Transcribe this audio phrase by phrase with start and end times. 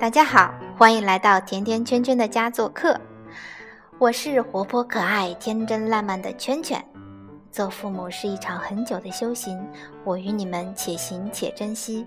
[0.00, 2.98] 大家好，欢迎来到甜甜圈圈的家做客。
[3.98, 6.82] 我是活泼可爱、天真烂漫的圈圈。
[7.52, 9.62] 做父母是一场很久的修行，
[10.02, 12.06] 我与你们且行且珍惜。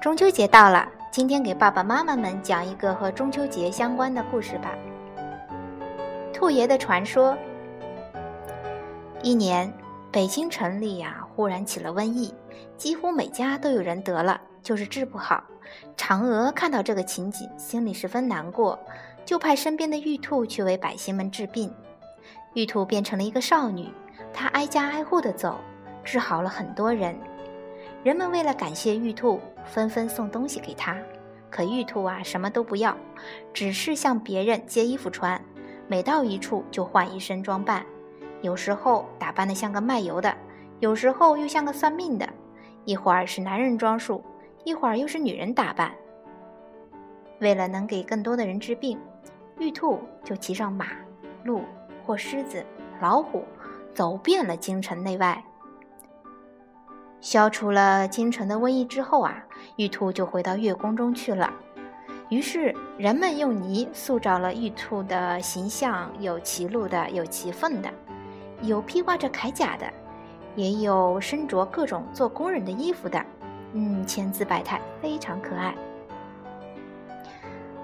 [0.00, 4.70] 中秋节到了，今天给爸爸妈妈们讲一个和中秋节相关的故事吧。
[6.32, 7.36] 兔爷的传说。
[9.22, 9.70] 一年，
[10.16, 12.32] 北京城里呀，忽然起了瘟疫，
[12.78, 14.40] 几乎每家都有人得了。
[14.62, 15.44] 就是治不好。
[15.94, 18.78] 嫦娥看到这个情景，心里十分难过，
[19.26, 21.70] 就派身边的玉兔去为百姓们治病。
[22.54, 23.92] 玉兔变成了一个少女，
[24.32, 25.58] 她挨家挨户的走，
[26.02, 27.14] 治好了很多人。
[28.02, 30.96] 人们为了感谢玉兔，纷纷送东西给她。
[31.50, 32.96] 可玉兔啊，什么都不要，
[33.52, 35.38] 只是向别人借衣服穿，
[35.86, 37.84] 每到一处就换一身装扮，
[38.46, 40.32] 有时候打扮的像个卖油的，
[40.78, 42.28] 有时候又像个算命的，
[42.84, 44.22] 一会儿是男人装束。
[44.62, 45.92] 一会儿又是女人打扮。
[47.40, 48.96] 为了能给更多的人治病，
[49.58, 50.86] 玉兔就骑上马、
[51.42, 51.62] 鹿
[52.04, 52.64] 或狮子、
[53.00, 53.44] 老虎，
[53.92, 55.44] 走遍了京城内外。
[57.20, 59.44] 消除了京城的瘟疫之后啊，
[59.76, 61.52] 玉兔就回到月宫中去了。
[62.28, 67.88] 于是人们用泥塑造了玉兔的形象，有骑鹿的，有骑凤的，
[68.62, 69.86] 有披挂着铠甲的，
[70.54, 73.24] 也有身着各种做工人的衣服的。
[73.72, 75.74] 嗯，千姿百态，非常可爱。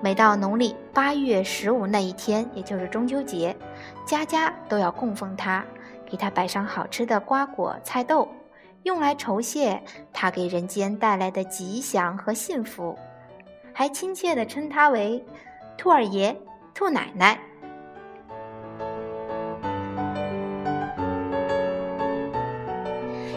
[0.00, 3.54] 每到农历八月十五那一天，也就是中秋节，
[4.06, 5.64] 家家都要供奉它，
[6.06, 8.26] 给它摆上好吃的瓜果菜豆，
[8.82, 9.80] 用来酬谢
[10.12, 12.98] 他给人间带来的吉祥和幸福，
[13.72, 15.24] 还亲切地称他为
[15.76, 16.36] 兔儿爷、
[16.74, 17.38] 兔奶奶。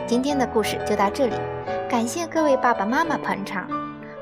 [0.07, 1.35] 今天的故事就到这里。
[1.89, 3.67] 感谢各位爸爸妈妈捧场，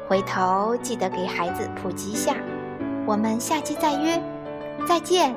[0.07, 2.35] 回头记得给孩子普及一下。
[3.05, 4.21] 我们下期再约，
[4.87, 5.35] 再见。